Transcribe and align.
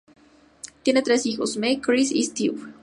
Tiene 0.81 1.03
tres 1.03 1.27
hijos: 1.27 1.57
Meg, 1.57 1.79
Chris 1.79 2.11
y 2.11 2.23
Stewie. 2.23 2.73